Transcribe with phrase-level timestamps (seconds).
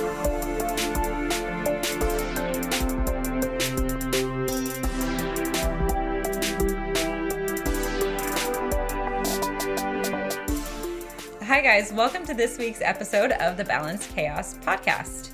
[0.00, 0.06] Hi,
[11.60, 11.92] guys.
[11.92, 15.32] Welcome to this week's episode of the Balanced Chaos podcast.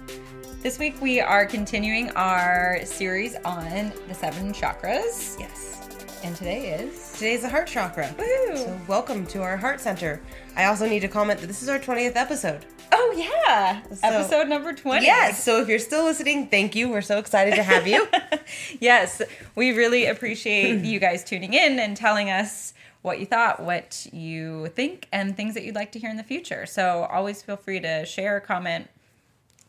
[0.62, 5.38] This week, we are continuing our series on the seven chakras.
[5.38, 6.18] Yes.
[6.24, 7.12] And today is.
[7.12, 8.12] Today's the heart chakra.
[8.18, 8.56] Woo!
[8.56, 10.20] So welcome to our heart center.
[10.56, 12.66] I also need to comment that this is our 20th episode.
[12.98, 13.14] Oh,
[13.46, 13.82] yeah.
[13.92, 15.04] So- Episode number 20.
[15.04, 15.42] Yes.
[15.42, 16.88] So if you're still listening, thank you.
[16.88, 18.08] We're so excited to have you.
[18.80, 19.20] yes,
[19.54, 24.68] we really appreciate you guys tuning in and telling us what you thought, what you
[24.68, 26.66] think, and things that you'd like to hear in the future.
[26.66, 28.88] So always feel free to share, comment,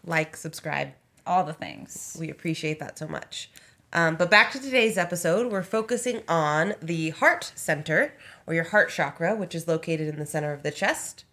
[0.05, 0.93] like, subscribe.
[1.25, 2.15] all the things.
[2.19, 3.51] We appreciate that so much.
[3.93, 8.13] Um, but back to today's episode, we're focusing on the heart center
[8.47, 11.23] or your heart chakra, which is located in the center of the chest.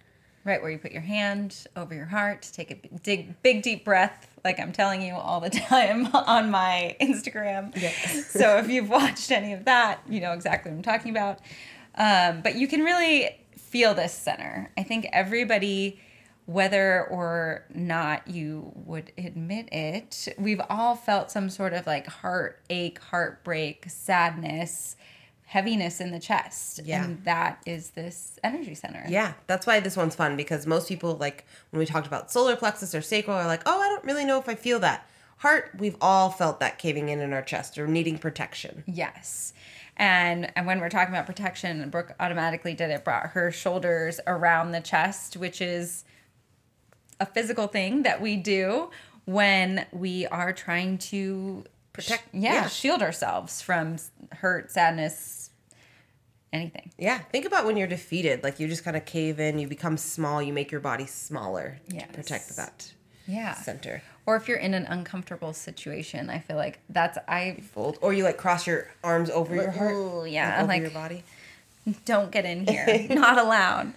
[0.44, 3.84] Right where you put your hand over your heart, take a big, dig, big deep
[3.84, 7.74] breath, like I'm telling you all the time on my Instagram.
[7.74, 8.30] Yes.
[8.30, 11.40] so if you've watched any of that, you know exactly what I'm talking about.
[11.96, 14.70] Um, but you can really feel this center.
[14.76, 16.00] I think everybody,
[16.46, 23.00] whether or not you would admit it, we've all felt some sort of like heartache,
[23.00, 24.96] heartbreak, sadness,
[25.54, 26.80] heaviness in the chest.
[26.84, 27.04] Yeah.
[27.04, 29.04] And that is this energy center.
[29.08, 32.56] Yeah, that's why this one's fun because most people, like when we talked about solar
[32.56, 35.08] plexus or sacral, are like, oh, I don't really know if I feel that.
[35.36, 38.82] Heart, we've all felt that caving in in our chest or needing protection.
[38.88, 39.52] Yes.
[39.96, 44.72] And and when we're talking about protection, Brooke automatically did it, brought her shoulders around
[44.72, 46.04] the chest, which is
[47.20, 48.90] a physical thing that we do
[49.24, 51.64] when we are trying to
[51.94, 52.68] Protect- yeah, yeah.
[52.68, 53.96] shield ourselves from
[54.32, 55.50] hurt, sadness,
[56.52, 56.90] anything.
[56.98, 58.42] Yeah, think about when you're defeated.
[58.42, 61.78] Like you just kind of cave in, you become small, you make your body smaller
[61.88, 62.06] Yes.
[62.08, 62.92] to protect that
[63.26, 63.54] Yeah.
[63.54, 64.02] center.
[64.26, 67.98] Or if you're in an uncomfortable situation, I feel like that's I Fold.
[68.02, 69.92] Or you like cross your arms over your heart.
[69.94, 71.24] Ooh, yeah, like, over like- your body.
[72.06, 73.92] don't get in here not allowed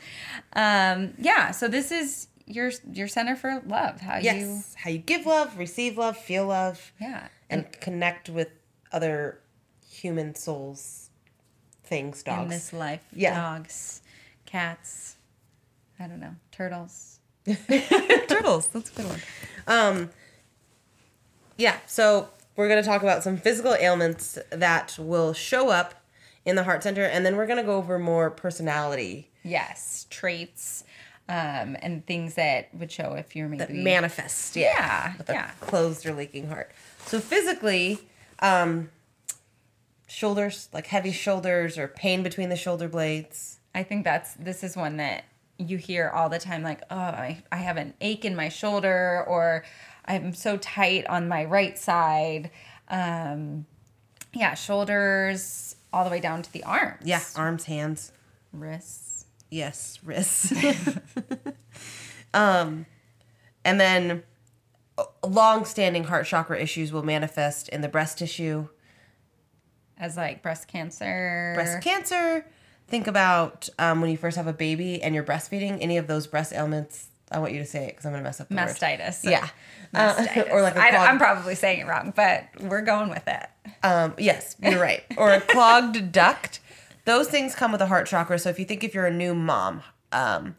[0.51, 4.35] um yeah so this is your your center for love how Yes.
[4.41, 8.49] you How you give love, receive love, feel love, yeah and connect with
[8.91, 9.39] other
[9.89, 11.09] human souls,
[11.83, 12.43] things, dogs.
[12.43, 13.35] in this life Yeah.
[13.57, 14.01] dogs
[14.45, 15.17] cats
[15.99, 17.19] i don't know turtles
[18.27, 18.67] Turtles.
[18.67, 19.19] That's a good one.
[19.67, 20.09] Um,
[21.57, 22.27] yeah, so
[22.57, 25.93] we're going to talk about some physical ailments that will show up
[26.45, 30.83] in the heart center, and then we're going to go over more personality yes traits
[31.29, 34.55] um and things that would show if you're maybe that manifest.
[34.57, 35.51] Yeah, with a yeah.
[35.61, 36.71] closed or leaking heart.
[37.07, 37.99] So physically,
[38.39, 38.89] um,
[40.07, 43.59] shoulders, like heavy shoulders or pain between the shoulder blades.
[43.75, 45.23] i think that's this is one that
[45.59, 49.23] you hear all the time like oh i, I have an ache in my shoulder
[49.27, 49.63] or
[50.05, 52.51] i'm so tight on my right side
[52.89, 53.65] um
[54.33, 58.11] yeah shoulders all the way down to the arms Yeah, arms, hands.
[58.53, 60.51] wrists Yes, wrists.
[62.33, 62.85] um,
[63.63, 64.23] and then
[65.25, 68.67] long-standing heart chakra issues will manifest in the breast tissue,
[69.97, 72.45] as like breast cancer breast cancer.
[72.87, 75.79] Think about um, when you first have a baby and you're breastfeeding.
[75.81, 77.07] Any of those breast ailments.
[77.29, 78.67] I want you to say it because I'm going to mess up the word.
[78.69, 79.49] mastitis Yeah,
[79.93, 80.49] Uh, mastitis.
[80.49, 83.45] or like a I, clogged- i'm probably saying it wrong but we're going with it
[83.83, 85.03] Um, yes, you're right.
[85.17, 86.61] Or a clogged duct.
[87.03, 88.39] Those things come with a heart chakra.
[88.39, 89.83] So if you think if you're a new mom,
[90.13, 90.55] um,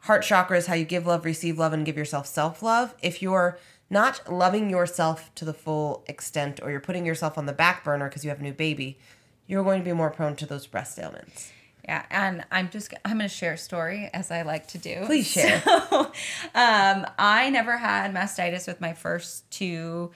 [0.00, 2.94] heart chakra is how you give love, receive love, and give yourself self love.
[3.02, 3.58] If you're
[3.90, 8.08] not loving yourself to the full extent, or you're putting yourself on the back burner
[8.08, 8.98] because you have a new baby,
[9.46, 11.52] you're going to be more prone to those breast ailments.
[11.84, 15.02] Yeah, and I'm just I'm going to share a story as I like to do.
[15.04, 15.62] Please share.
[15.90, 16.10] So,
[16.54, 20.10] um, I never had mastitis with my first two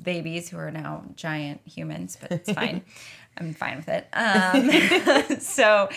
[0.00, 2.82] babies who are now giant humans, but it's fine.
[3.38, 4.08] I'm fine with it.
[4.12, 5.88] Um, so,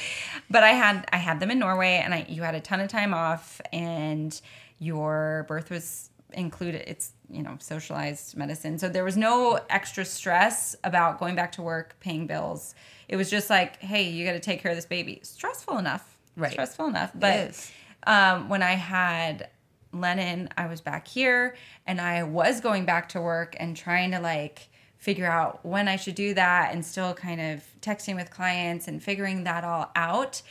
[0.50, 2.88] but I had I had them in Norway, and I you had a ton of
[2.88, 4.40] time off, and
[4.80, 6.84] your birth was included.
[6.88, 11.62] It's you know socialized medicine, so there was no extra stress about going back to
[11.62, 12.76] work, paying bills.
[13.08, 15.20] It was just like, hey, you got to take care of this baby.
[15.24, 16.52] Stressful enough, Right.
[16.52, 17.72] Stressful enough, but
[18.08, 19.50] um, when I had
[19.92, 21.56] Lennon, I was back here
[21.86, 25.96] and I was going back to work and trying to like figure out when I
[25.96, 30.42] should do that and still kind of texting with clients and figuring that all out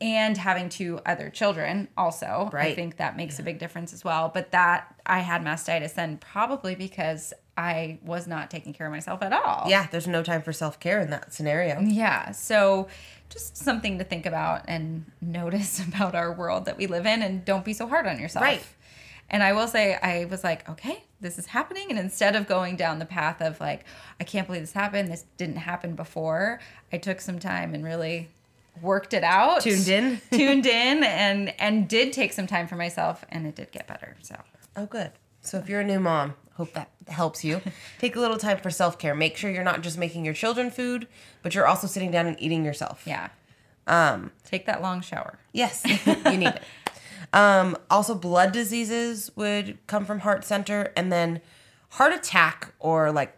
[0.00, 2.50] and having two other children also.
[2.52, 4.30] I think that makes a big difference as well.
[4.32, 9.22] But that I had mastitis then probably because I was not taking care of myself
[9.22, 9.64] at all.
[9.68, 11.80] Yeah, there's no time for self care in that scenario.
[11.80, 12.32] Yeah.
[12.32, 12.88] So
[13.30, 17.44] just something to think about and notice about our world that we live in and
[17.44, 18.42] don't be so hard on yourself.
[18.42, 18.64] Right.
[19.28, 21.86] And I will say, I was like, okay, this is happening.
[21.90, 23.84] And instead of going down the path of like,
[24.20, 26.60] I can't believe this happened, this didn't happen before,
[26.92, 28.28] I took some time and really
[28.82, 29.60] worked it out.
[29.62, 30.20] Tuned in.
[30.32, 34.16] tuned in and and did take some time for myself and it did get better.
[34.22, 34.36] So
[34.76, 35.12] Oh, good.
[35.40, 37.60] So if you're a new mom, hope that helps you.
[37.98, 39.14] Take a little time for self care.
[39.14, 41.06] Make sure you're not just making your children food,
[41.42, 43.02] but you're also sitting down and eating yourself.
[43.06, 43.28] yeah.
[43.86, 45.38] Um, Take that long shower.
[45.52, 46.62] yes, you need it.
[47.32, 51.40] Um, also, blood diseases would come from heart center, and then
[51.90, 53.36] heart attack or like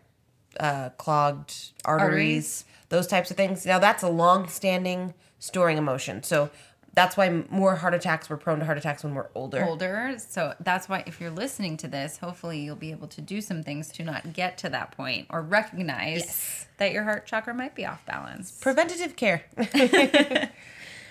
[0.58, 2.64] uh, clogged arteries, Arteries.
[2.88, 3.67] those types of things.
[3.67, 6.23] Now, that's a long standing storing emotion.
[6.23, 6.50] So
[6.94, 9.64] that's why more heart attacks, we're prone to heart attacks when we're older.
[9.64, 10.17] older.
[10.19, 13.62] So that's why if you're listening to this, hopefully you'll be able to do some
[13.62, 16.67] things to not get to that point or recognize Yes.
[16.79, 18.50] that your heart chakra might be off balance.
[18.61, 19.44] preventative care.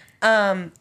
[0.21, 0.73] um,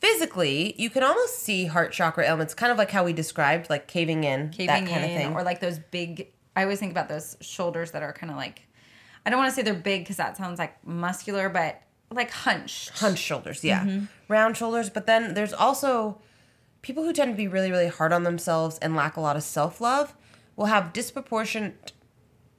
[0.00, 3.86] physically, you can almost see heart chakra ailments, kind of like how we described, like
[3.88, 5.34] caving in, Caving that kind in, of thing.
[5.34, 6.28] or like those big.
[6.56, 8.62] I always think about those shoulders that are kind of like.
[9.26, 11.80] I don't want to say they're big because that sounds like muscular, but
[12.10, 12.98] like hunched.
[12.98, 14.04] Hunched shoulders, yeah, Mm-hmm.
[14.28, 14.90] round shoulders.
[14.90, 16.20] But then there's also
[16.82, 19.42] people who tend to be really, really hard on themselves and lack a lot of
[19.42, 20.14] self love
[20.56, 21.92] will have disproportionate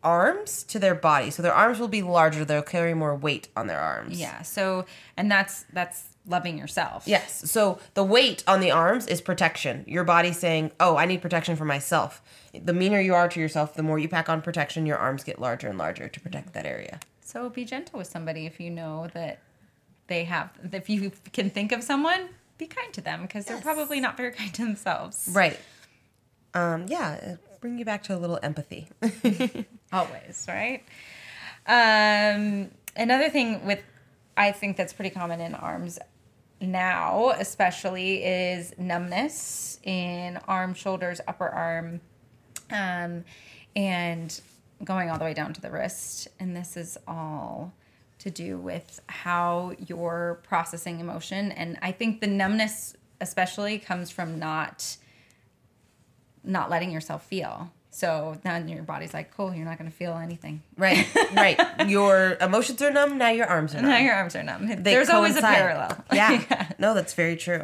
[0.04, 1.30] arms to their body.
[1.32, 2.44] So their arms will be larger.
[2.46, 4.20] They'll carry more weight on their arms.
[4.20, 4.42] Yeah.
[4.42, 4.86] So
[5.18, 7.04] and that's that's loving yourself.
[7.08, 7.50] Yes.
[7.50, 9.84] So the weight on the arms is protection.
[9.88, 12.22] Your body saying, "Oh, I need protection for myself."
[12.54, 15.40] The meaner you are to yourself, the more you pack on protection, your arms get
[15.40, 17.00] larger and larger to protect that area.
[17.22, 19.40] So be gentle with somebody if you know that
[20.08, 20.52] they have.
[20.72, 24.32] If you can think of someone, be kind to them because they're probably not very
[24.40, 25.30] kind to themselves.
[25.32, 25.60] Right.
[26.54, 28.88] Um, yeah, bring you back to a little empathy.
[29.94, 30.84] always right
[31.68, 33.82] um another thing with
[34.36, 36.00] i think that's pretty common in arms
[36.62, 42.00] now especially is numbness in arm shoulders upper arm
[42.72, 43.24] um
[43.76, 44.42] and
[44.84, 46.28] going all the way down to the wrist.
[46.40, 47.74] And this is all
[48.20, 51.52] to do with how you're processing emotion.
[51.52, 54.98] And i think the numbness especially comes from not
[56.44, 60.14] not letting yourself feel so then your body's like cool you're not going to feel
[60.16, 61.88] anything right, right.
[61.88, 63.18] Your emotions are numb.
[63.18, 63.90] Now your arms are numb.
[63.90, 65.58] now your arms are numb They there's always a coincide.
[65.58, 66.72] parallel Yeah.
[66.78, 67.64] No, that's very true.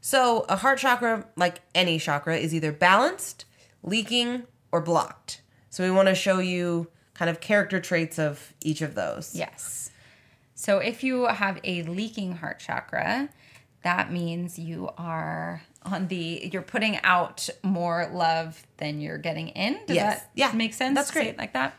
[0.00, 3.44] So a heart chakra, like any chakra, is either balanced,
[3.82, 5.42] leaking, or blocked.
[5.70, 9.34] So we want to show you kind of character traits of each of those.
[9.34, 9.90] Yes.
[10.54, 13.28] So if you have a leaking heart chakra,
[13.82, 15.62] that means you are
[15.92, 19.74] on the you're putting out more love than you're getting in.
[19.86, 20.20] Does Yes.
[20.20, 20.52] that Yeah.
[20.52, 20.94] make sense?
[20.94, 21.36] That's great.
[21.38, 21.74] like that.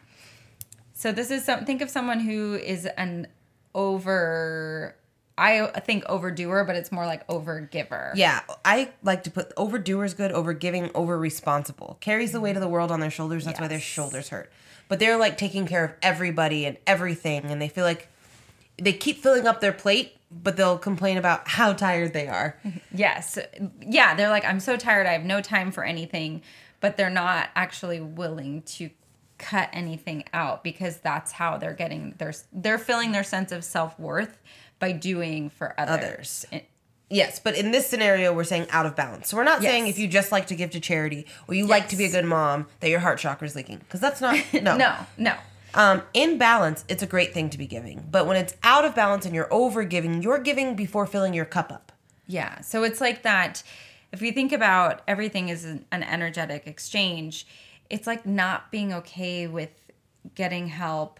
[0.93, 3.27] So this is some think of someone who is an
[3.73, 4.95] over
[5.41, 8.11] I think overdoer, but it's more like overgiver.
[8.13, 11.97] Yeah, I like to put overdoer is good, over giving, over responsible.
[12.01, 13.45] Carries the weight of the world on their shoulders.
[13.45, 14.51] That's why their shoulders hurt.
[14.89, 18.09] But they're like taking care of everybody and everything, and they feel like
[18.81, 22.59] they keep filling up their plate, but they'll complain about how tired they are.
[22.93, 23.37] Yes.
[23.81, 25.07] Yeah, they're like, I'm so tired.
[25.07, 26.41] I have no time for anything,
[26.79, 28.89] but they're not actually willing to
[29.37, 34.37] cut anything out because that's how they're getting their they're filling their sense of self-worth
[34.79, 36.45] by doing for others.
[36.51, 36.63] Others.
[37.09, 39.29] Yes, but in this scenario, we're saying out of balance.
[39.29, 41.89] So we're not saying if you just like to give to charity or you like
[41.89, 44.77] to be a good mom that your heart chakra is leaking, because that's not no.
[44.77, 45.35] No, no.
[45.73, 48.95] Um, in balance, it's a great thing to be giving, but when it's out of
[48.95, 51.91] balance and you're over giving, you're giving before filling your cup up.
[52.27, 52.61] Yeah.
[52.61, 53.63] So it's like that.
[54.11, 57.45] If you think about everything is an, an energetic exchange,
[57.89, 59.69] it's like not being okay with
[60.35, 61.19] getting help.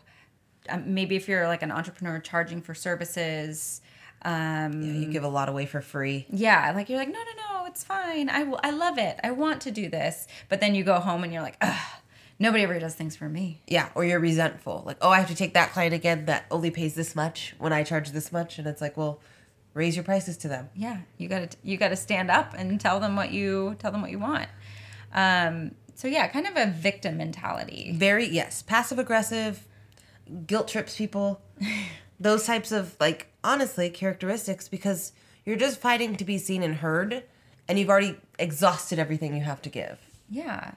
[0.68, 3.82] Um, maybe if you're like an entrepreneur charging for services,
[4.24, 6.26] um, You give a lot away for free.
[6.30, 8.30] yeah, like you're like, no, no, no, it's fine.
[8.30, 9.20] I, will- I love it.
[9.24, 10.28] I want to do this.
[10.50, 11.78] But then you go home and you're like, ugh,
[12.40, 13.62] nobody ever does things for me.
[13.68, 14.84] Yeah, or you're resentful.
[14.86, 17.74] Like, oh, I have to take that client again that only pays this much when
[17.74, 19.20] I charge this much, and it's like, well,
[19.74, 20.70] raise your prices to them.
[20.76, 24.12] Yeah, you gotta you gotta stand up and tell them what you tell them what
[24.12, 24.48] you want.
[25.14, 27.92] Um, so yeah, kind of a victim mentality.
[27.94, 29.68] Very yes, passive aggressive,
[30.48, 31.42] guilt trips people.
[32.22, 35.14] Those types of like honestly characteristics because
[35.46, 37.24] you're just fighting to be seen and heard,
[37.68, 40.00] and you've already exhausted everything you have to give.
[40.30, 40.72] Yeah.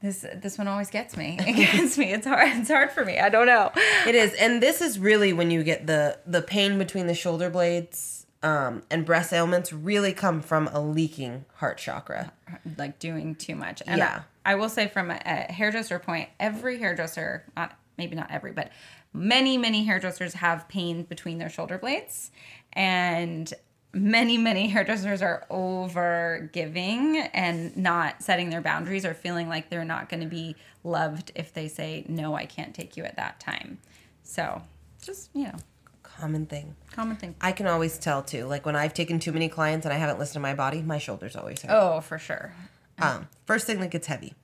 [0.00, 1.38] This this one always gets me.
[1.46, 2.12] It gets me.
[2.12, 2.48] It's hard.
[2.56, 3.18] It's hard for me.
[3.18, 3.72] I don't know.
[4.06, 7.50] It is, and this is really when you get the the pain between the shoulder
[7.50, 12.32] blades um, and breast ailments really come from a leaking heart chakra.
[12.76, 13.82] like doing too much.
[13.86, 14.22] And Yeah.
[14.44, 18.52] I, I will say from a, a hairdresser point, every hairdresser, not maybe not every,
[18.52, 18.70] but
[19.12, 22.30] many, many hairdressers have pain between their shoulder blades.
[22.72, 23.52] And
[23.92, 29.84] many many hairdressers are over giving and not setting their boundaries or feeling like they're
[29.84, 30.54] not going to be
[30.84, 33.78] loved if they say no i can't take you at that time
[34.22, 34.60] so
[35.02, 35.54] just you know
[36.02, 36.74] Common thing.
[36.92, 38.44] common thing I can always tell too.
[38.46, 40.98] Like when I've taken too many clients and I haven't listened to my body, my
[40.98, 41.70] shoulders always hurt.
[41.72, 42.52] oh for sure
[43.00, 44.34] Um, first thing that gets heavy.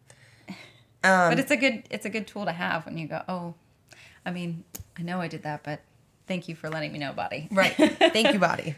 [1.02, 3.54] but it's a good it's a good tool to have when you go oh
[4.24, 4.62] i mean
[4.96, 5.80] i know i did that but
[6.28, 7.72] thank you for letting me know body Right.
[7.98, 8.74] Thank you, body.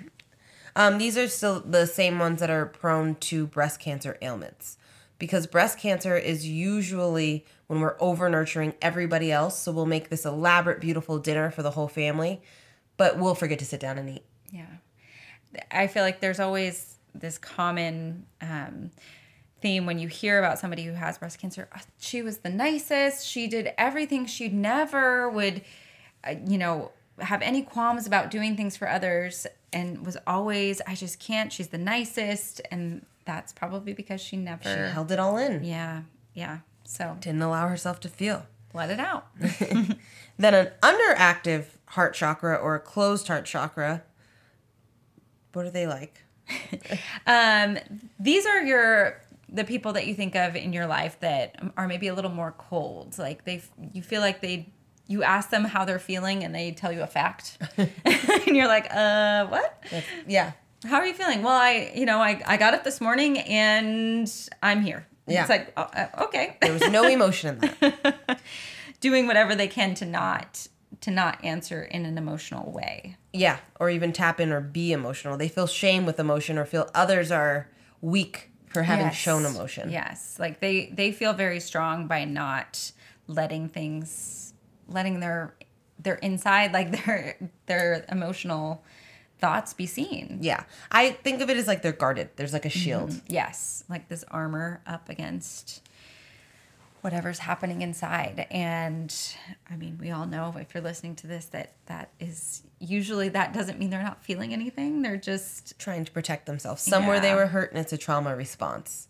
[0.77, 4.77] Um, these are still the same ones that are prone to breast cancer ailments
[5.19, 9.59] because breast cancer is usually when we're over nurturing everybody else.
[9.59, 12.43] So we'll make this elaborate, beautiful dinner for the whole family,
[12.99, 14.25] but we'll forget to sit down and eat.
[14.53, 14.67] Yeah.
[15.71, 18.91] I feel like there's always this common um,
[19.63, 21.71] theme when you hear about somebody who has breast cancer.
[21.75, 23.27] "Oh, She was the nicest.
[23.27, 24.27] She did everything.
[24.27, 25.63] She never would,
[26.23, 30.95] uh, you know, have any qualms about doing things for others and was always, I
[30.95, 31.53] just can't.
[31.53, 32.61] She's the nicest.
[32.71, 34.63] And that's probably because she never.
[34.65, 36.03] She held it all in, yeah.
[36.35, 36.59] Yeah.
[36.85, 38.47] So didn't allow herself to feel.
[38.75, 39.27] let it out.
[40.39, 44.03] Then an underactive heart chakra or a closed heart chakra.
[45.53, 46.23] What are they like?
[47.27, 47.79] Um,
[48.21, 52.09] these are your the people that you think of in your life that are maybe
[52.09, 53.19] a little more cold.
[53.19, 54.69] Like they, you feel like they,
[55.07, 58.89] you ask them how they're feeling and they tell you a fact, and you're like,
[58.93, 59.83] uh, what?
[60.27, 60.53] Yeah.
[60.85, 61.43] How are you feeling?
[61.43, 64.31] Well, I, you know, I, I got up this morning and
[64.63, 65.07] I'm here.
[65.27, 65.41] Yeah.
[65.41, 66.57] It's like, oh, uh, okay.
[66.61, 68.41] There was no emotion in that.
[69.01, 70.69] Doing whatever they can to not
[71.03, 73.17] to not answer in an emotional way.
[73.33, 75.37] Yeah, or even tap in or be emotional.
[75.37, 77.69] They feel shame with emotion or feel others are
[78.01, 79.17] weak for having Yes.
[79.17, 79.91] shown emotion.
[79.91, 82.93] Yes, like they they feel very strong by not
[83.27, 84.46] letting things,
[84.89, 85.55] letting their
[85.99, 88.83] their inside, like their their emotional
[89.39, 90.39] thoughts be seen.
[90.41, 90.65] Yeah.
[90.91, 92.31] I think of it as like they're guarded.
[92.37, 92.79] There's like a Mm-hmm.
[92.79, 93.21] shield.
[93.29, 95.83] Yes, like this armor up against
[97.03, 98.47] whatever's happening inside.
[98.51, 99.15] And
[99.71, 103.53] I mean, we all know if you're listening to this that that is usually that
[103.53, 105.03] doesn't mean they're not feeling anything.
[105.03, 106.83] They're just trying to protect themselves.
[106.83, 109.09] Somewhere they were hurt and it's a trauma response.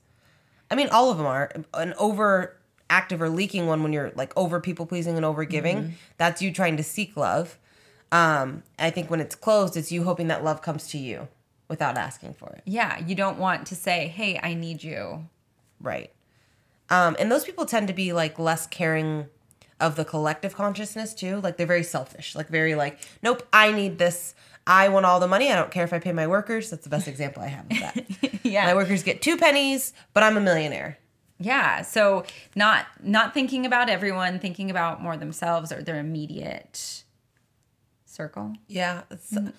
[0.70, 1.50] I mean, all of them are.
[1.74, 1.94] An
[2.90, 5.90] overactive or leaking one when you're like over people pleasing and over giving, Mm-hmm.
[6.18, 7.58] that's you trying to seek love.
[8.12, 11.28] Um, I think when it's closed, it's you hoping that love comes to you
[11.68, 12.62] without asking for it.
[12.64, 15.26] yeah, you don't want to say, "Hey, I need you."
[15.80, 16.10] Right.
[16.88, 19.26] Um, and those people tend to be like less caring
[19.80, 21.40] of the collective consciousness too.
[21.40, 22.36] Like they're very selfish.
[22.36, 24.34] Like very like, nope, I need this.
[24.68, 25.50] I want all the money.
[25.50, 26.70] I don't care if I pay my workers.
[26.70, 28.04] That's the best example I have of that.
[28.44, 28.64] Yeah.
[28.66, 30.98] My workers get two pennies, but I'm a millionaire.
[31.38, 32.24] Yeah, so
[32.54, 37.02] not not thinking about everyone, thinking about more themselves or their immediate
[38.04, 38.54] circle.
[38.66, 39.02] Yeah.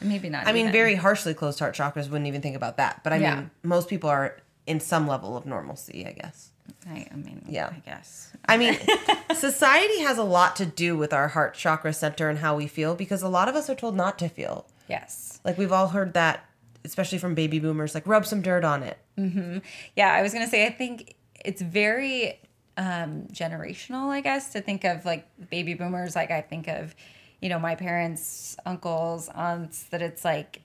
[0.01, 0.47] Maybe not.
[0.47, 3.03] I mean, very harshly closed heart chakras wouldn't even think about that.
[3.03, 3.35] But I Yeah.
[3.35, 6.51] mean, most people are in some level of normalcy, I guess.
[6.89, 7.69] I, I mean, Yeah.
[7.71, 8.31] I guess.
[8.47, 8.75] I mean,
[9.35, 12.95] society has a lot to do with our heart chakra center and how we feel
[12.95, 14.65] because a lot of us are told not to feel.
[14.89, 15.39] Yes.
[15.45, 16.43] Like we've all heard that,
[16.83, 18.97] especially from baby boomers, like rub some dirt on it.
[19.19, 19.59] Mm-hmm.
[19.95, 21.13] Yeah, I was gonna say I think
[21.47, 22.39] it's very
[22.77, 26.15] um, generational, I guess, to think of like baby boomers.
[26.15, 26.93] Like I think of,
[27.41, 29.83] you know, my parents, uncles, aunts.
[29.85, 30.61] That it's like,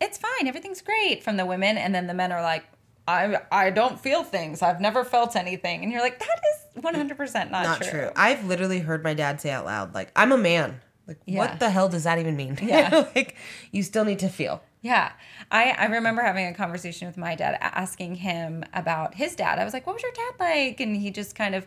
[0.00, 2.64] it's fine, everything's great from the women, and then the men are like,
[3.06, 4.62] I I don't feel things.
[4.62, 6.40] I've never felt anything, and you're like, that
[6.76, 7.90] is 100 percent not, Not true.
[7.90, 8.10] true.
[8.16, 10.80] I've literally heard my dad say out loud, like, I'm a man.
[11.06, 11.38] Like, Yeah.
[11.38, 12.58] what the hell does that even mean?
[12.62, 13.06] Yeah.
[13.16, 13.36] like,
[13.72, 14.62] you still need to feel.
[14.82, 15.12] Yeah.
[15.50, 19.58] I, I remember having a conversation with my dad, asking him about his dad.
[19.58, 20.80] I was like, what was your dad like?
[20.80, 21.66] And he just kind of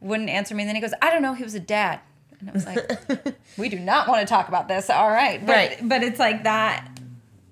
[0.00, 0.62] wouldn't answer me.
[0.62, 1.34] And then he goes, I don't know.
[1.34, 2.00] He was a dad.
[2.40, 4.88] And I was like, we do not want to talk about this.
[4.90, 5.44] All right.
[5.44, 5.78] But, Right.
[5.82, 6.98] But it's like that,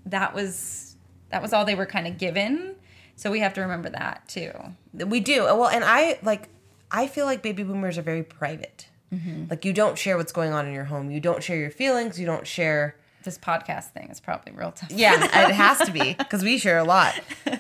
[0.06, 0.96] that was,
[1.30, 2.74] that was all they were kind of given.
[3.16, 4.52] So we have to remember that too.
[4.92, 5.44] We do.
[5.44, 6.48] Well, and I, like,
[6.90, 8.88] I feel like baby boomers are very private.
[9.12, 9.44] Mm-hmm.
[9.50, 11.10] Like, you don't share what's going on in your home.
[11.10, 12.18] You don't share your feelings.
[12.18, 12.96] You don't share.
[13.24, 14.90] This podcast thing is probably real tough.
[14.92, 17.18] Yeah, it has to be because we share a lot.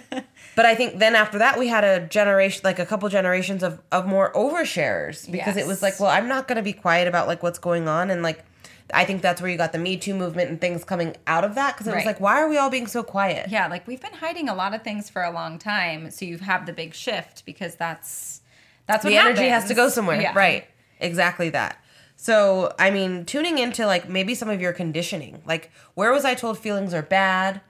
[0.56, 3.80] But I think then after that, we had a generation, like a couple generations of,
[3.90, 7.26] of more oversharers because it was like, well, I'm not going to be quiet about
[7.26, 8.10] like what's going on.
[8.10, 8.44] And like,
[8.92, 11.54] I think that's where you got the Me Too movement and things coming out of
[11.56, 13.50] that because it was like, why are we all being so quiet?
[13.50, 13.66] Yeah.
[13.66, 16.10] Like we've been hiding a lot of things for a long time.
[16.10, 18.42] So you have the big shift because that's,
[18.86, 20.20] that's what the energy has to go somewhere.
[20.20, 20.34] Yeah.
[20.36, 20.66] Right.
[21.00, 21.82] Exactly that.
[22.16, 26.34] So, I mean, tuning into like maybe some of your conditioning, like where was I
[26.34, 27.60] told feelings are bad?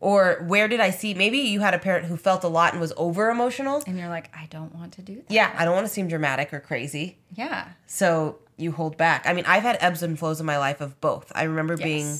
[0.00, 2.80] Or where did I see maybe you had a parent who felt a lot and
[2.80, 3.84] was over emotional?
[3.86, 5.30] And you're like, I don't want to do that.
[5.30, 7.18] Yeah, I don't want to seem dramatic or crazy.
[7.36, 7.68] Yeah.
[7.86, 9.26] So you hold back.
[9.26, 11.30] I mean, I've had ebbs and flows in my life of both.
[11.36, 12.18] I remember being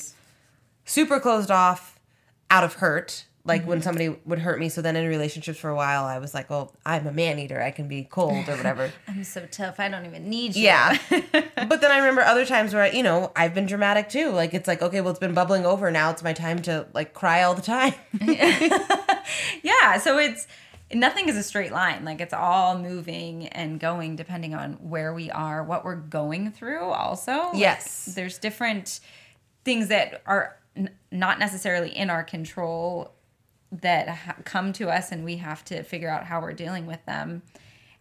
[0.84, 1.98] super closed off,
[2.50, 3.84] out of hurt like when mm-hmm.
[3.84, 6.72] somebody would hurt me so then in relationships for a while i was like well
[6.86, 9.80] i'm a man eater i can be cold or whatever I'm so tough.
[9.80, 10.62] I don't even need you.
[10.64, 14.30] yeah but then i remember other times where I, you know i've been dramatic too
[14.30, 17.14] like it's like okay well it's been bubbling over now it's my time to like
[17.14, 17.94] cry all the time
[19.62, 19.98] yeah.
[19.98, 20.46] So it's
[20.92, 22.04] nothing is a straight line.
[22.04, 26.84] Like it's all moving and going depending on where we are, what we're going through.
[26.84, 28.12] Also, Like, Yes.
[28.14, 29.00] there's different
[29.64, 33.12] things that are n- not necessarily in our control
[33.80, 37.04] that ha- come to us, and we have to figure out how we're dealing with
[37.06, 37.42] them.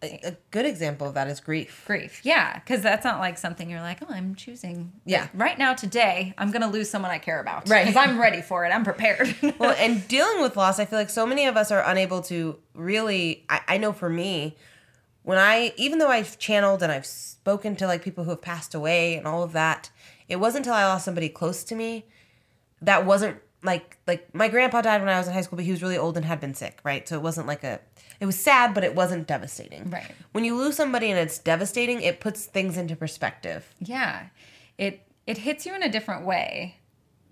[0.04, 3.70] a a good example of that is grief Grief, yeah, because that's not like something
[3.70, 4.92] you're like, oh, I'm choosing.
[5.06, 5.22] Yeah.
[5.22, 7.70] Like, right now, today, I'm gonna lose someone I care about.
[7.70, 7.86] Right.
[7.86, 8.70] because I'm ready for it.
[8.70, 9.36] I'm prepared.
[9.60, 12.58] well and dealing with loss i feel like so many of us are unable to
[12.74, 14.58] really I, I know for me
[15.24, 18.74] when i even though i've channeled and i've spoken to like people who have passed
[18.74, 19.90] away and all of that
[20.28, 22.06] it wasn't until i lost somebody close to me
[22.82, 25.72] that wasn't like like my grandpa died when i was in high school but he
[25.72, 27.80] was really old and had been sick right so it wasn't like a
[28.20, 30.12] it was sad but it wasn't devastating Right.
[30.32, 34.28] when you lose somebody and it's devastating it puts things into perspective Yeah.
[34.78, 36.78] It it hits you in a different way.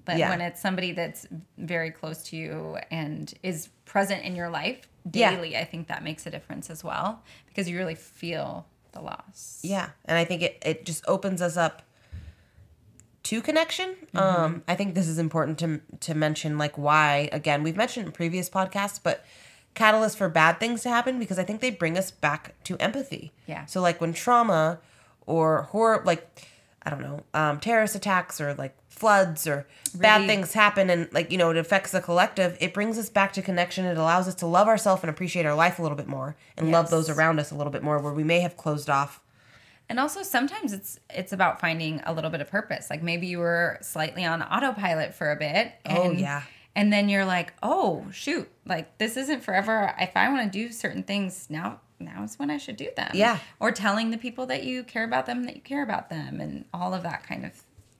[0.05, 0.29] But Yeah.
[0.29, 1.25] when it's somebody that's
[1.57, 5.31] very close to you and is present in your life Yeah.
[5.35, 9.59] daily, I think that makes a difference as well because you really feel the loss.
[9.63, 11.81] Yeah, and I think it it just opens us up
[13.29, 13.95] to connection.
[14.15, 18.11] Um, I think this is important to to mention, like why again we've mentioned in
[18.11, 19.23] previous podcasts, but
[19.75, 23.31] catalysts for bad things to happen because I think they bring us back to empathy.
[23.45, 23.65] Yeah.
[23.65, 24.79] So like when trauma
[25.27, 26.27] or horror, like
[26.81, 31.31] I don't know, um, terrorist attacks or like floods or bad things happen and like
[31.31, 34.35] you know it affects the collective it brings us back to connection it allows us
[34.35, 37.39] to love ourselves and appreciate our life a little bit more and love those around
[37.39, 39.21] us a little bit more where we may have closed off
[39.89, 42.89] And also sometimes it's it's about finding a little bit of purpose.
[42.89, 45.73] Like maybe you were slightly on autopilot for a bit.
[45.83, 46.43] And, Oh, yeah.
[46.75, 49.93] And then you're like, oh shoot, like this isn't forever.
[49.99, 53.11] If I want to do certain things now, now is when I should do them.
[53.13, 53.39] Yeah.
[53.59, 56.65] Or telling the people that you care about them that you care about them, and
[56.73, 57.51] all of that kind of.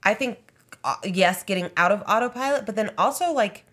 [0.04, 0.38] I think
[0.84, 3.66] uh, yes, getting out of autopilot, but then also like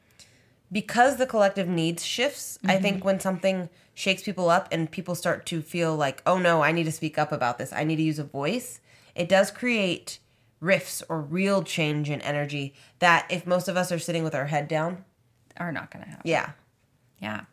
[0.77, 2.59] because the collective needs shifts.
[2.63, 2.83] I mm-hmm.
[2.83, 6.71] think when something shakes people up and people start to feel like, "Oh no, I
[6.71, 7.73] need to speak up about this.
[7.73, 8.81] I need to use a voice."
[9.15, 10.19] It does create
[10.61, 14.49] rifts or real change in energy that if most of us are sitting with our
[14.49, 15.07] head down,
[15.57, 16.29] Are not gonna happen.
[16.29, 16.51] yeah.
[17.23, 17.45] Yeah.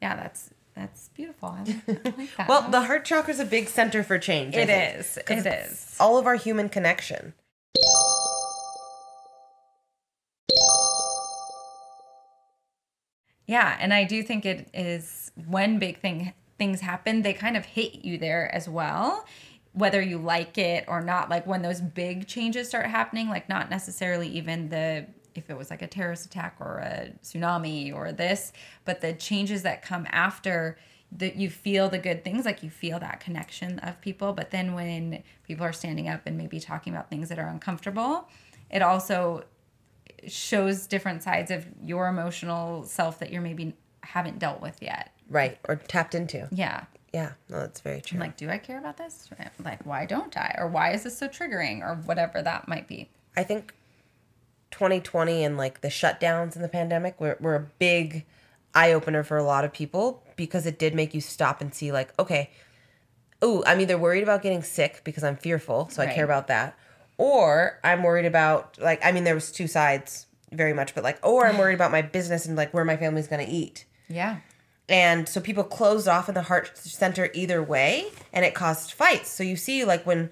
[0.00, 1.48] Yeah, that's that's beautiful.
[1.48, 2.48] I like, I like that.
[2.48, 4.54] Well, the heart chakra is a big center for change.
[4.54, 5.16] It is.
[5.16, 6.00] It it's.
[6.00, 7.34] All of our human connection.
[13.46, 17.64] Yeah, and I do think it is when big thing things happen, they kind of
[17.64, 19.26] hit you there as well,
[19.72, 21.28] whether you like it or not.
[21.28, 25.68] Like when those big changes start happening, like not necessarily even the if it was
[25.68, 28.52] like a terrorist attack or a tsunami or this,
[28.86, 30.78] but the changes that come after
[31.12, 34.74] that you feel the good things like you feel that connection of people but then
[34.74, 38.28] when people are standing up and maybe talking about things that are uncomfortable
[38.70, 39.44] it also
[40.26, 45.12] shows different sides of your emotional self that you're maybe haven't dealt with yet.
[45.28, 45.58] Right.
[45.68, 46.48] Or tapped into.
[46.50, 46.84] Yeah.
[47.12, 47.32] Yeah.
[47.48, 48.16] No, that's very true.
[48.16, 49.28] I'm like, do I care about this?
[49.62, 50.54] Like, why don't I?
[50.58, 51.80] Or why is this so triggering?
[51.80, 53.08] Or whatever that might be.
[53.36, 53.74] I think
[54.70, 58.24] 2020 and like the shutdowns in the pandemic were, were a big
[58.74, 61.90] eye opener for a lot of people because it did make you stop and see
[61.90, 62.50] like, okay,
[63.42, 66.76] oh, I'm either worried about getting sick because I'm fearful, so I care about that,
[67.18, 71.18] or I'm worried about like I mean there was two sides very much, but like,
[71.26, 73.84] or I'm worried about my business and like where my family's gonna eat.
[74.08, 74.38] Yeah.
[74.88, 79.30] And so people closed off in the heart center either way, and it caused fights.
[79.30, 80.30] So you see, like when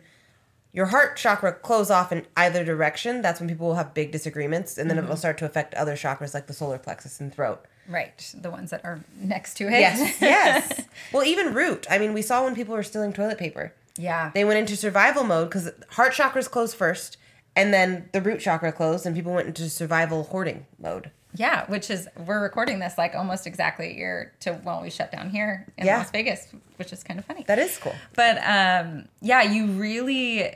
[0.72, 4.78] your heart chakra close off in either direction, that's when people will have big disagreements,
[4.78, 5.18] and then it will mm-hmm.
[5.18, 7.64] start to affect other chakras like the solar plexus and throat.
[7.88, 8.34] Right.
[8.36, 9.72] The ones that are next to it.
[9.72, 10.82] Yes, yes.
[11.12, 11.86] Well, even root.
[11.90, 13.72] I mean, we saw when people were stealing toilet paper.
[13.98, 14.30] Yeah.
[14.34, 17.16] They went into survival mode because heart chakras closed first,
[17.56, 21.10] and then the root chakra closed, and people went into survival hoarding mode.
[21.34, 21.66] yeah.
[21.66, 25.30] Which is, we're recording this like almost exactly a year to when we shut down
[25.30, 25.98] here in Yeah.
[25.98, 27.44] Las Vegas, which is kind of funny.
[27.46, 27.94] That is cool.
[28.14, 30.54] But um, yeah, you really,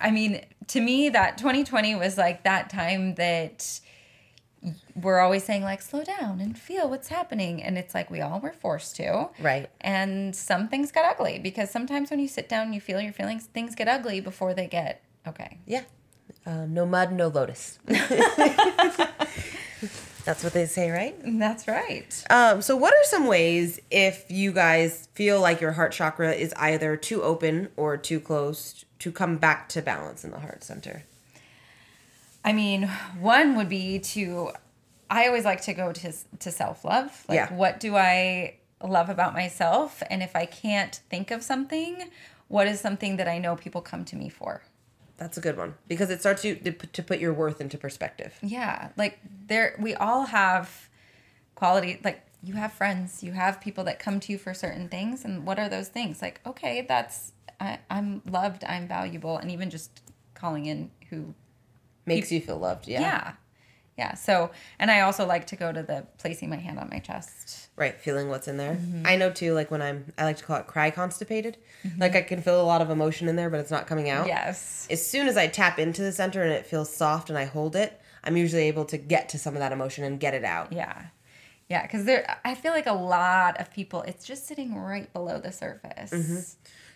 [0.00, 3.80] I mean, to me, that 2020 was like that time that
[4.94, 7.62] we're always saying, like, slow down and feel what's happening.
[7.62, 9.28] And it's like we all were forced to.
[9.40, 9.68] Right.
[9.80, 13.12] And some things got ugly because sometimes when you sit down and you feel your
[13.12, 15.58] feelings, things get ugly before they get okay.
[15.66, 15.82] Yeah.
[16.44, 17.78] Um, no mud, no lotus.
[20.24, 21.14] That's what they say, right?
[21.24, 22.24] That's right.
[22.30, 26.52] Um, so, what are some ways if you guys feel like your heart chakra is
[26.56, 31.04] either too open or too closed to come back to balance in the heart center?
[32.46, 32.84] I mean,
[33.20, 34.52] one would be to
[35.10, 37.24] I always like to go to to self love.
[37.28, 37.52] Like, Yeah.
[37.52, 40.02] what do I love about myself?
[40.10, 42.10] And if I can't think of something,
[42.48, 44.62] what is something that I know people come to me for?
[45.16, 47.78] That's a good one because it starts you to, put- to put your worth into
[47.78, 48.38] perspective.
[48.42, 50.88] Yeah, like there, we all have
[51.54, 52.00] quality.
[52.04, 55.46] Like you have friends, you have people that come to you for certain things, and
[55.46, 56.20] what are those things?
[56.22, 60.02] Like, okay, that's I, I'm loved, I'm valuable, and even just
[60.34, 61.34] calling in who
[62.06, 62.86] Makes you feel loved.
[62.88, 63.00] Yeah.
[63.00, 63.32] yeah.
[63.98, 66.98] yeah so and i also like to go to the placing my hand on my
[66.98, 68.00] chest Right.
[68.00, 68.74] Feeling what's in there.
[68.74, 69.06] Mm-hmm.
[69.06, 71.58] I know too, like when I'm, I like to call it cry constipated.
[71.84, 72.00] Mm-hmm.
[72.00, 74.26] Like I can feel a lot of emotion in there, but it's not coming out.
[74.26, 77.44] yes As soon as I tap into the center and it feels soft and I
[77.44, 80.44] hold it, I'm usually able to get to some of that emotion and get it
[80.44, 80.72] out.
[80.72, 81.06] yeah
[81.68, 85.40] yeah because there i feel like a lot of people it's just sitting right below
[85.40, 86.38] the surface mm-hmm.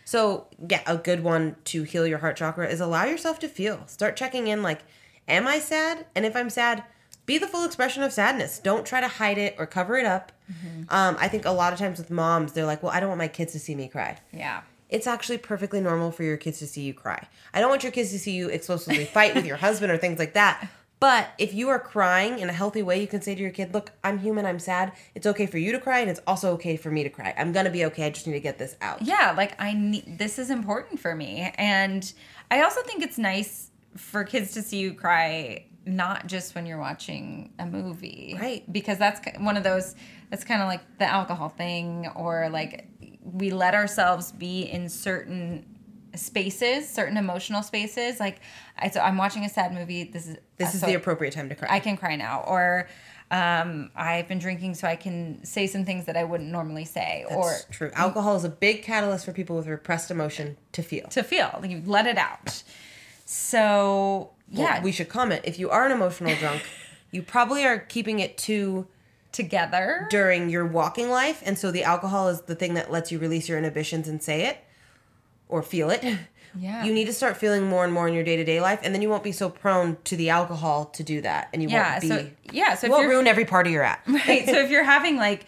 [0.03, 3.83] So, yeah, a good one to heal your heart chakra is allow yourself to feel.
[3.87, 4.81] Start checking in like,
[5.27, 6.05] am I sad?
[6.15, 6.83] And if I'm sad,
[7.25, 8.59] be the full expression of sadness.
[8.59, 10.31] Don't try to hide it or cover it up.
[10.89, 13.19] Um, I think a lot of times with moms, they're like, well, I don't want
[13.19, 14.17] my kids to see me cry.
[14.33, 17.25] yeah It's actually perfectly normal for your kids to see you cry.
[17.53, 20.19] I don't want your kids to see you explosively fight with your husband or things
[20.19, 20.67] like that.
[20.99, 23.73] But if you are crying in a healthy way, you can say to your kid,
[23.73, 24.91] Look, I'm human, I'm sad.
[25.15, 27.33] It's okay for you to cry, and it's also okay for me to cry.
[27.37, 28.05] I'm gonna be okay.
[28.05, 29.01] I just need to get this out.
[29.01, 32.13] yeah like i need this is important for me and
[32.51, 36.77] i also think it's nice for kids to see you cry not just when you're
[36.79, 38.71] watching a movie Right.
[38.71, 39.95] because that's one of those
[40.29, 42.87] that's kind of like the alcohol thing or like
[43.23, 45.65] we let ourselves be in certain
[46.15, 48.41] spaces certain emotional spaces like
[48.77, 51.49] I, so i'm watching a sad movie this is This is so the appropriate time
[51.49, 51.67] to cry.
[51.71, 52.87] i can cry now or
[53.31, 57.25] um, i've been drinking so i can say some things that i wouldn't normally say
[57.29, 57.89] or true.
[57.95, 61.07] Alcohol is a big catalyst for people with repressed emotion to feel.
[61.07, 62.61] to feel like you let it out
[63.31, 65.41] so Well, yeah we should comment.
[65.45, 66.63] If you are an emotional drunk,
[67.11, 68.87] you probably are keeping it too
[69.31, 73.19] together during your walking life, and so the alcohol is the thing that lets you
[73.19, 74.57] release your inhibitions and say it
[75.47, 76.03] or feel it.
[76.53, 76.83] Yeah.
[76.83, 78.93] You need to start feeling more and more in your day to day life, and
[78.93, 81.91] then you won't be so prone to the alcohol to do that, and you yeah
[81.91, 82.07] won't be.
[82.09, 84.01] so yeah so you won't ruin every party you're at.
[84.27, 85.45] right so if you're having like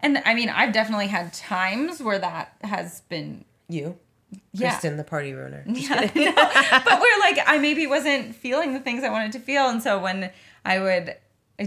[0.00, 3.98] and i mean i've definitely had times where that has been You,
[4.52, 4.70] Yeah.
[4.70, 5.64] Kristen, the party ruiner.
[5.66, 6.32] Yeah, no,
[6.84, 9.98] but where like I maybe wasn't feeling the things I wanted to feel, and so
[9.98, 10.30] when
[10.64, 11.16] I would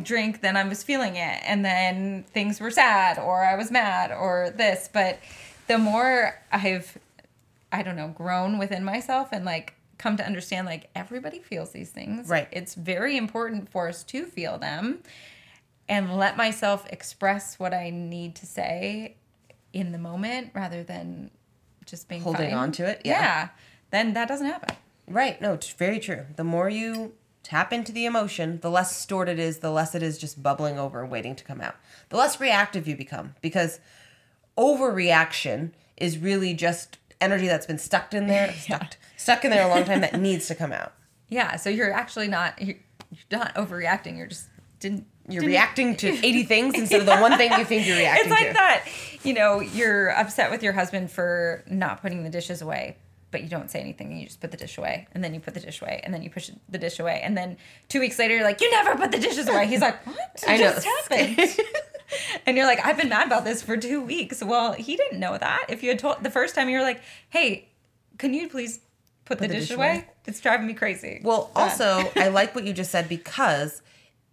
[0.03, 4.12] drink, then I was feeling it, and then things were sad, or I was mad,
[4.12, 4.89] or this.
[4.91, 5.19] But
[5.67, 6.97] the more I've,
[7.71, 11.89] I don't know, grown within myself and like come to understand, like everybody feels these
[11.89, 12.27] things.
[12.27, 12.47] Right.
[12.51, 14.99] It's very important for us to feel them,
[15.88, 19.15] and let myself express what I need to say
[19.73, 21.32] in the moment, rather than
[21.88, 22.60] just being Holding fine.
[22.60, 23.21] on to it, yeah.
[23.21, 23.50] yeah
[23.89, 24.76] then that doesn't happen.
[25.08, 25.41] Right.
[25.41, 26.26] No, it's very true.
[26.36, 30.04] The more you tap into the emotion, the less stored it is, the less it
[30.04, 31.76] is just bubbling over and waiting to come out.
[32.10, 33.80] The less reactive you become because
[34.58, 39.69] overreaction is really just energy that's been stuck in there, stuck, stuck in there a
[39.69, 40.93] long time that needs to come out.
[41.30, 42.78] Yeah, so you're actually not you're,
[43.12, 44.15] you're not overreacting.
[44.17, 44.47] You're just
[44.80, 47.98] didn't You're didn't- reacting to 80 things instead of the one thing you think you're
[47.98, 48.54] reacting It's like to.
[48.54, 48.86] that.
[49.24, 52.96] You know, you're upset with your husband for not putting the dishes away,
[53.32, 54.18] but you don't say anything.
[54.18, 56.24] You just put the dish away, and then you put the dish away, and then
[56.24, 57.58] you push the dish away, and then
[57.90, 60.18] two weeks later, you're like, "You never put the dishes away." He's like, "What?
[60.36, 60.72] It I know.
[60.72, 61.58] just happened."
[62.46, 65.38] and you're like, "I've been mad about this for two weeks." Well, he didn't know
[65.38, 65.66] that.
[65.68, 67.68] If you had told the first time, you were like, "Hey,
[68.18, 68.80] can you please
[69.26, 69.90] put, the, the dish, dish away?
[69.92, 70.08] away.
[70.26, 73.82] It's driving me crazy." Well, also, I like what you just said because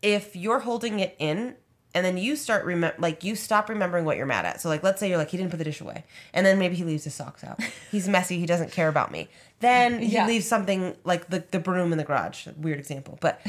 [0.05, 1.57] if you're holding it in
[1.95, 4.61] and then you start remem- like you stop remembering what you're mad at.
[4.61, 6.05] So like let's say you're like he didn't put the dish away.
[6.35, 7.59] And then maybe he leaves his socks out.
[7.90, 9.29] He's messy, he doesn't care about me.
[9.61, 10.27] Then he Yeah.
[10.27, 12.47] leaves something like the, the broom in the garage.
[12.59, 13.40] Weird example, but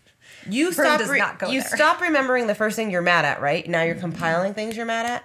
[0.48, 1.70] you stop re- not go you there.
[1.70, 3.66] stop remembering the first thing you're mad at, right?
[3.66, 4.02] Now you're mm-hmm.
[4.02, 5.24] compiling things you're mad at.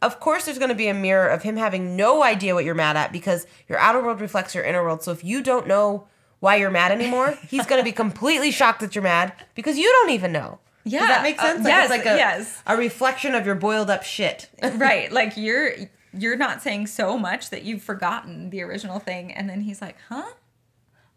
[0.00, 2.76] Of course, there's going to be a mirror of him having no idea what you're
[2.76, 5.02] mad at because your outer world reflects your inner world.
[5.02, 6.06] So if you don't know
[6.40, 9.84] why you're mad anymore, he's going to be completely shocked that you're mad because you
[9.84, 10.58] don't even know.
[10.84, 11.66] Yeah, Does that make uh, sense?
[11.66, 12.62] yes, it's like a, yes.
[12.66, 14.48] a reflection of your boiled up shit.
[14.76, 15.72] right like you're
[16.14, 19.96] you're not saying so much that you've forgotten the original thing and then he's like
[20.08, 20.24] huh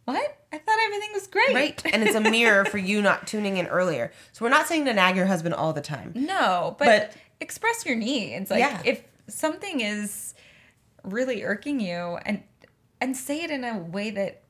[0.03, 1.81] what i thought everything was great Right.
[1.93, 4.11] And it's a mirror for you not tuning in earlier.
[4.33, 6.11] So we're not saying to nag your husband all the time.
[6.15, 8.81] no but, But- express your needs like Yeah.
[8.83, 10.33] if something is
[11.03, 12.43] really irking you and
[12.99, 14.41] and say it in a way that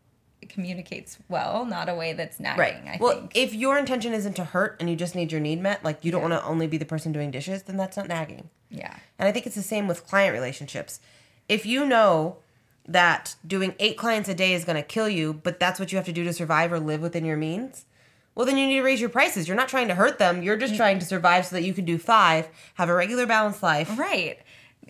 [0.51, 2.75] communicates well not a way that's nagging Right.
[2.87, 5.61] i well, think if your intention isn't to hurt and you just need your need
[5.61, 8.07] met, like you don't want to only be the person doing dishes, then that's not
[8.07, 8.49] nagging.
[8.69, 10.99] yeah And I think it's the same with client relationships.
[11.47, 12.37] If you know
[12.87, 15.97] that doing eight clients a day is going to kill you, but that's what you
[15.97, 17.85] have to do to survive or live within your means,
[18.33, 19.47] well, then you need to raise your prices.
[19.47, 20.41] You're not trying to hurt them.
[20.41, 23.61] You're just trying to survive so that you can do five, have a regular balanced
[23.61, 23.97] life.
[23.99, 24.39] Right.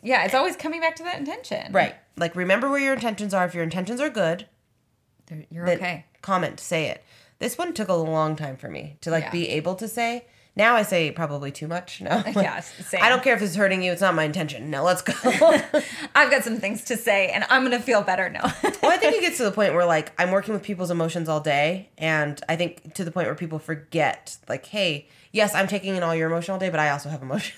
[0.03, 1.71] Yeah, it's always coming back to that intention.
[1.73, 1.95] Right.
[2.17, 3.45] Like, remember where your intentions are.
[3.45, 4.45] If your intentions are good,
[5.49, 6.05] You're then okay.
[6.21, 7.03] comment, say it.
[7.39, 9.31] This one took a long time for me to like Yeah.
[9.31, 10.25] be able to say.
[10.53, 12.01] Now I say probably too much.
[12.01, 12.21] No.
[12.35, 13.01] Yeah, same.
[13.01, 13.93] I don't care if it's hurting you.
[13.93, 14.69] It's not my intention.
[14.69, 15.13] No, let's go.
[16.15, 18.51] I've got some things to say and I'm going to feel better now.
[18.83, 21.29] well, I think it gets to the point where like I'm working with people's emotions
[21.29, 25.67] all day, and I think to the point where people forget, like, hey, yes, I'm
[25.67, 27.55] taking in all your emotion all day, but I also have emotion.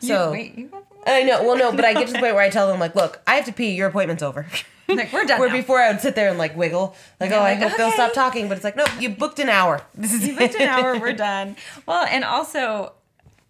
[0.00, 1.42] so Wait, you have I know.
[1.44, 3.36] Well, no, but I get to the point where I tell them, like, look, I
[3.36, 3.74] have to pee.
[3.74, 4.46] Your appointment's over.
[4.88, 5.54] like we're done Where now.
[5.56, 8.12] before I would sit there and like wiggle, like, oh, I like, hope they'll stop
[8.12, 8.48] talking.
[8.48, 9.80] But it's like, no, you booked an hour.
[9.94, 11.56] This is you booked an hour, we're done.
[11.86, 12.92] Well, and also,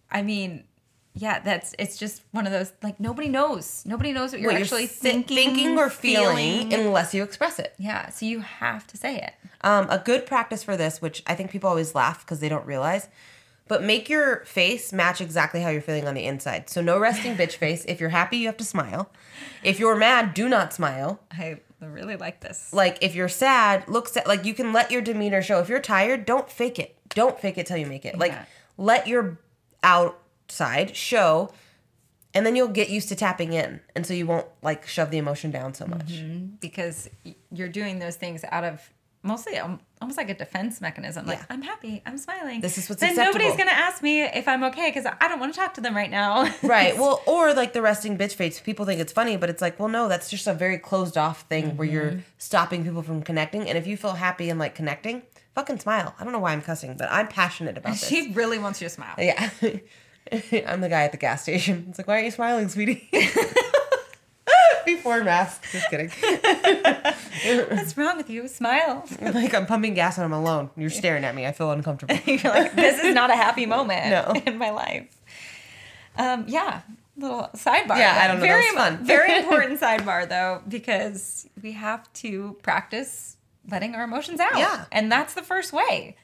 [0.09, 0.63] I mean,
[1.13, 3.83] yeah, that's it's just one of those like nobody knows.
[3.85, 7.59] Nobody knows what you're what actually you're thi- thinking, thinking or feeling, unless you express
[7.59, 7.73] it.
[7.77, 9.33] yeah, so you have to say it.
[9.61, 12.65] Um, a good practice for this, which I think people always laugh because they don't
[12.65, 13.07] realize,
[13.67, 16.69] but make your face match exactly how you're feeling on the inside.
[16.69, 17.83] So no resting bitch face.
[17.85, 19.09] If you're happy, you have to smile.
[19.63, 21.19] If you're mad, do not smile.
[21.31, 22.71] I really like this.
[22.73, 24.27] Like if you're sad, look sad.
[24.27, 25.59] Like you can let your demeanor show.
[25.59, 26.95] If you're tired, don't fake it.
[27.09, 28.17] Don't fake it till you make it.
[28.17, 28.33] Like
[28.77, 29.39] let your
[29.83, 31.51] outside show,
[32.33, 35.17] and then you'll get used to tapping in, and so you won't like shove the
[35.17, 36.07] emotion down so much.
[36.07, 36.55] Mm-hmm.
[36.59, 37.09] because
[37.51, 38.91] you're doing those things out of
[39.25, 41.25] mostly um, almost like a defense mechanism.
[41.25, 41.45] Like Yeah.
[41.49, 42.61] I'm happy, I'm smiling.
[42.61, 45.53] This is what's then nobody's gonna ask me if I'm okay because I don't want
[45.53, 46.49] to talk to them right now.
[46.63, 46.97] Right.
[46.97, 48.59] Well, or like the resting bitch face.
[48.59, 51.41] People think it's funny, but it's like, well, no, that's just a very closed off
[51.43, 53.67] thing where you're stopping people from connecting.
[53.67, 56.15] And if you feel happy and like connecting, fucking smile.
[56.19, 58.07] I don't know why I'm cussing, but I'm passionate about this.
[58.07, 59.15] she really wants you to smile.
[59.17, 59.49] yeah.
[60.67, 61.85] I'm the guy at the gas station.
[61.89, 63.09] It's like, why aren't you smiling, sweetie?
[64.95, 65.63] Before mask.
[65.71, 66.09] Just kidding.
[67.69, 68.47] What's wrong with you?
[68.47, 69.05] Smile.
[69.21, 70.69] like I'm pumping gas and I'm alone.
[70.75, 71.45] You're staring at me.
[71.45, 72.15] I feel uncomfortable.
[72.25, 74.33] You're like, this is not a happy moment No.
[74.45, 75.07] in my life.
[76.17, 76.81] Um, yeah,
[77.17, 77.97] little sidebar.
[77.97, 79.03] Yeah, I don't know, Very, fun.
[79.05, 83.37] very important sidebar though, because we have to practice
[83.69, 84.57] letting our emotions out.
[84.57, 84.85] Yeah.
[84.91, 86.15] and that's the first way.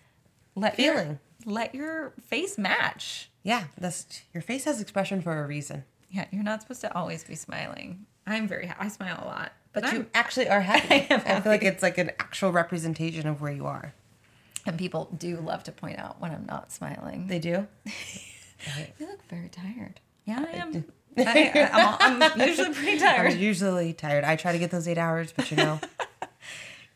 [0.56, 1.20] Let your- Feeling.
[1.46, 3.30] let your face match.
[3.44, 5.84] Yeah, that's your face has expression for a reason.
[6.10, 8.06] Yeah, you're not supposed to always be smiling.
[8.28, 8.68] I'm very.
[8.68, 10.88] ha- I smile a lot, but I'm, you actually are happy.
[10.94, 13.94] I am I feel like it's like an actual representation of where you are.
[14.66, 17.28] and people do love to point out when I'm not smiling.
[17.28, 17.68] They do.
[19.00, 20.00] You look very tired.
[20.26, 20.86] Yeah, I am.
[21.18, 23.32] I, I'm, I'm usually pretty tired.
[23.32, 24.24] I'm usually tired.
[24.24, 25.80] I try to get those eight hours, but you know,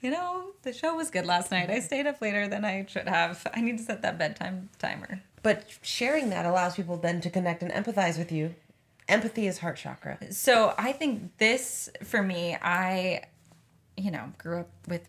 [0.01, 1.71] You know, the show was good last night.
[1.71, 3.47] I stayed up later than I should have.
[3.51, 5.21] I need to set that bedtime timer.
[5.41, 8.53] but sharing that allows people then to connect and empathize with you.
[9.08, 10.18] Empathy is heart chakra.
[10.34, 13.24] So I think this, for me, I,
[13.98, 15.08] you know, grew up with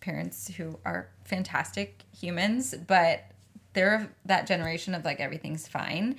[0.00, 3.24] parents who are fantastic humans, but
[3.72, 6.16] they're that generation of like everything's fine.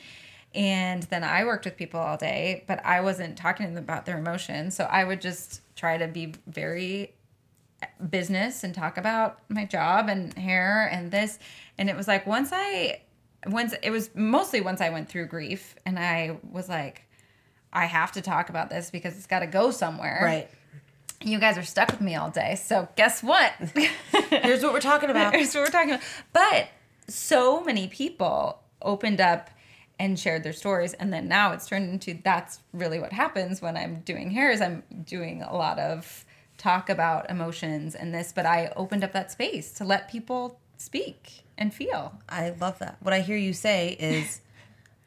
[0.56, 4.06] And then I worked with people all day, but I wasn't talking to them about
[4.06, 4.76] their emotions.
[4.76, 7.14] So I would just try to be very
[8.10, 11.38] business and talk about my job and hair and this.
[11.78, 13.02] And it was like once I,
[13.46, 17.07] once it was mostly once I went through grief and I was like,
[17.78, 20.20] I have to talk about this because it's got to go somewhere.
[20.24, 20.50] Right.
[21.22, 22.56] You guys are stuck with me all day.
[22.56, 23.54] So guess what?
[24.30, 25.36] Here's what we're talking about.
[25.36, 26.04] Here's what we're talking about.
[26.34, 26.70] But
[27.08, 29.52] so many people opened up
[30.00, 33.76] and shared their stories and then now it's turned into that's really what happens when
[33.76, 36.24] I'm doing hair is I'm doing a lot of
[36.60, 41.42] talk about emotions and this but I opened up that space to let people speak
[41.58, 42.14] and feel.
[42.30, 42.98] I love that.
[43.02, 44.42] What I hear you say is,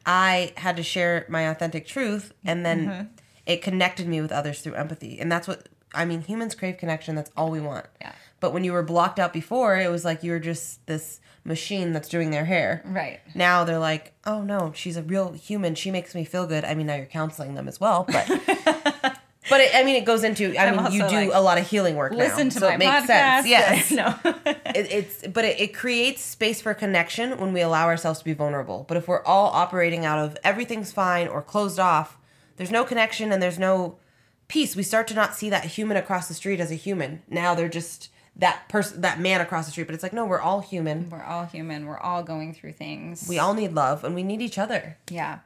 [0.05, 3.05] I had to share my authentic truth, and then Mm-hmm.
[3.45, 5.19] it connected me with others through empathy.
[5.19, 6.21] And that's what I mean.
[6.21, 7.15] Humans crave connection.
[7.15, 7.85] That's all we want.
[7.99, 8.13] Yeah.
[8.39, 11.91] But when you were blocked out before, it was like you were just this machine
[11.93, 12.81] that's doing their hair.
[12.85, 13.19] Right.
[13.35, 15.75] Now they're like, oh no, she's a real human.
[15.75, 16.63] She makes me feel good.
[16.65, 18.29] I mean, now you're counseling them as well, but.
[19.51, 20.55] But it, I mean, it goes into.
[20.57, 22.11] I I'm mean, you do like, a lot of healing work.
[22.13, 23.05] Listen now, to so my it makes podcast.
[23.43, 23.47] sense.
[23.47, 24.15] Yes, No.
[24.73, 28.33] it, it's but it, it creates space for connection when we allow ourselves to be
[28.33, 32.17] vulnerable but if we're all operating out of everything's fine or closed off
[32.57, 33.97] there's no connection and there's no
[34.47, 37.53] peace we start to not see that human across the street as a human now
[37.53, 40.61] they're just that person that man across the street but it's like no we're all
[40.61, 41.85] human We're all human.
[41.85, 43.27] We're all going through things.
[43.27, 45.39] we all need love and we need each other Yeah.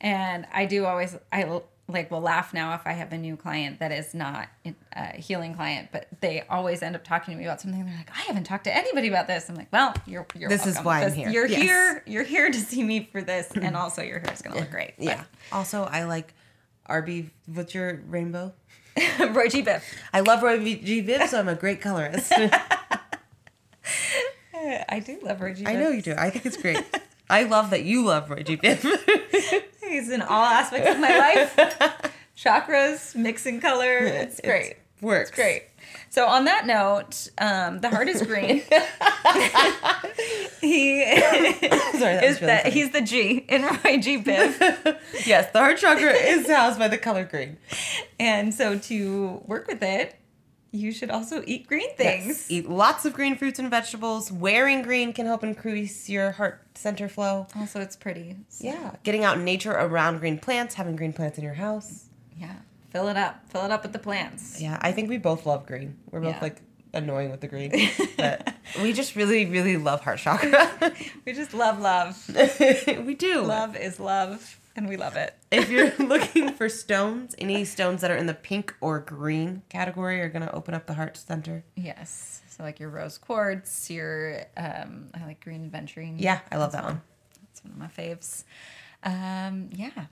[0.00, 1.44] And I do always, I
[1.88, 4.48] like will laugh now if I have a new client that is not
[4.94, 7.84] a healing client, but they always end up talking to me about something.
[7.84, 9.48] They're like, I haven't talked to anybody about this.
[9.48, 10.84] I'm like, well, you're, you're This is welcome.
[10.84, 11.30] why I'm here.
[11.30, 11.62] You're Yes.
[11.62, 12.02] here.
[12.06, 13.50] You're here to see me for this.
[13.52, 14.94] And also your hair is going to look great.
[14.98, 16.34] yeah also i like
[16.88, 18.52] rb what's your rainbow
[19.18, 19.62] But Roy G.
[19.62, 19.82] Biv.
[20.12, 22.32] i love roy g biv so i'm a great colorist
[24.88, 25.64] I do love Roy G.
[25.66, 25.80] I Biv.
[25.80, 26.14] know you do.
[26.16, 26.82] I think it's great.
[27.30, 28.56] I love that you love Roy G.
[28.56, 28.82] Biv.
[29.88, 32.12] He's in all aspects of my life.
[32.36, 33.98] Chakras, mixing color.
[33.98, 34.76] It's great.
[35.00, 35.30] works.
[35.30, 35.64] Great.
[36.10, 38.62] So on that note, um, the heart is green.
[40.60, 44.98] he Sorry, that is really that he's the G in Roy G Biv.
[45.26, 47.58] yes, the heart chakra is housed by the color green.
[48.18, 50.16] and so to work with it,
[50.76, 52.26] you should also eat green things.
[52.26, 52.50] Yes.
[52.50, 54.30] Eat lots of green fruits and vegetables.
[54.30, 57.46] Wearing green can help increase your heart center flow.
[57.56, 58.36] Also, it's pretty.
[58.48, 58.92] So, Yeah.
[59.02, 62.06] Getting out in nature around green plants, having green plants in your house.
[62.38, 62.54] yeah.
[62.90, 63.42] Fill it up.
[63.50, 64.58] Fill it up with the plants.
[64.60, 65.96] Yeah, I think we both love green.
[66.10, 66.40] We're both Yeah.
[66.40, 66.62] like
[66.94, 67.72] annoying with the green.
[68.16, 70.70] But we just really, really love heart chakra.
[71.26, 72.16] We just love love.
[73.06, 73.42] we do.
[73.42, 75.34] Love is love, and we love it.
[75.50, 80.20] If you're looking for stones, any stones that are in the pink or green category
[80.20, 81.64] are gonna open up the heart center.
[81.74, 82.42] Yes.
[82.48, 86.16] So like your rose quartz, your um, I like green aventurine.
[86.18, 87.00] Yeah, I love that one.
[87.42, 88.44] That's one of my faves.
[89.02, 90.06] Um, yeah.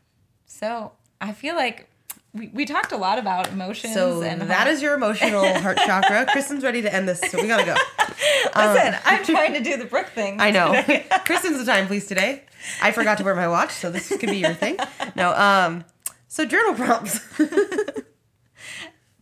[0.46, 1.88] So I feel like
[2.32, 6.26] we, we talked a lot about emotions So and that is your emotional heart chakra.
[6.32, 7.76] Kristen's ready to end this, so we gotta go.
[8.56, 10.40] Listen, I'm trying to do the Brooke thing.
[10.40, 10.82] I know.
[11.24, 12.42] Kristen's the time, please, today.
[12.82, 14.76] I forgot to wear my watch, so this could be your thing.
[15.16, 15.84] No, um,
[16.28, 17.20] so journal prompts.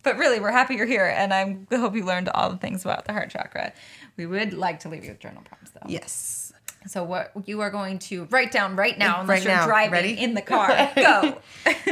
[0.03, 2.83] But really, we're happy you're here, and I'm, I hope you learned all the things
[2.83, 3.71] about the heart chakra.
[4.17, 5.79] We would like to leave you with journal prompts, though.
[5.87, 6.51] yes.
[6.87, 9.65] So what you are going to write down right now, unless Right you're now.
[9.65, 10.19] driving Ready?
[10.19, 10.91] in the car.
[10.97, 11.37] Go.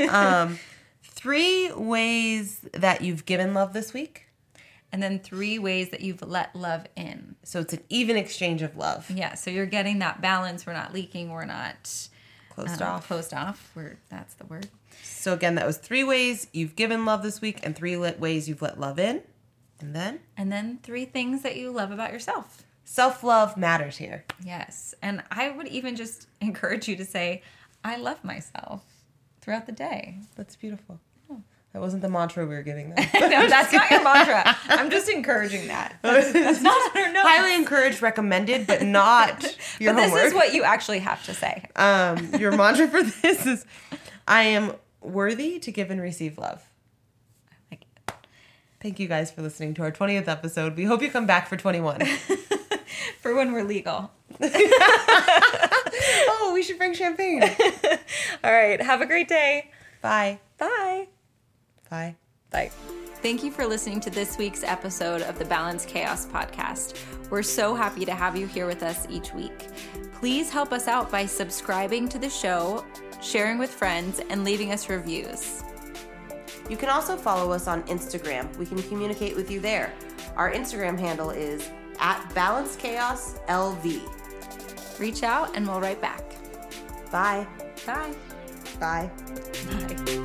[0.10, 0.60] Um,
[1.06, 4.26] three ways that you've given love this week.
[4.92, 7.36] And then three ways that you've let love in.
[7.44, 9.10] So it's an even exchange of love.
[9.10, 10.66] Yeah, so you're getting that balance.
[10.66, 11.30] We're not leaking.
[11.30, 12.10] We're not
[12.50, 13.08] Closed um, off.
[13.08, 13.72] Closed off.
[13.76, 14.68] We're that's the word.
[15.04, 18.50] So again, that was three ways you've given love this week, and three lit ways
[18.50, 19.22] you've let love in.
[19.80, 22.64] And then And then three things that you love about yourself.
[22.84, 24.26] self love matters here.
[24.44, 27.42] Yes, and I would even just encourage you to say,
[27.84, 28.84] "I love myself"
[29.40, 30.20] throughout the day.
[30.36, 31.00] That's beautiful.
[31.74, 33.08] That wasn't the mantra we were giving them.
[33.14, 34.58] no, that's not your mantra.
[34.68, 35.96] I'm just encouraging that.
[36.02, 37.26] That's, that's not our notes.
[37.26, 39.42] Highly encouraged, recommended, but not
[39.80, 41.64] your But this is what you actually have to say.
[41.78, 43.66] um, your mantra for this is,
[44.28, 46.62] "I am worthy to give and receive love."
[47.72, 47.86] Like.
[48.82, 50.76] Thank you guys for listening to our 20th episode.
[50.76, 52.02] We hope you come back for 21.
[53.22, 54.12] For when we're legal.
[54.42, 57.44] oh, we should bring champagne.
[58.44, 58.82] All right.
[58.82, 59.72] Have a great day.
[60.02, 60.40] Bye.
[60.58, 61.08] Bye.
[61.92, 62.16] Bye.
[62.50, 62.72] Bye.
[63.22, 66.98] Thank you for listening to this week's episode of the Balance Chaos podcast.
[67.30, 69.68] We're so happy to have you here with us each week.
[70.14, 72.84] Please help us out by subscribing to the show,
[73.22, 75.62] sharing with friends, and leaving us reviews.
[76.70, 78.56] You can also follow us on Instagram.
[78.58, 79.94] We can communicate with you there.
[80.36, 84.02] Our Instagram handle is at balancechaoslv.
[85.00, 86.24] Reach out and we'll write back.
[87.12, 87.46] Bye.
[87.86, 88.16] Bye.
[88.80, 89.12] Bye.
[89.68, 90.21] Bye.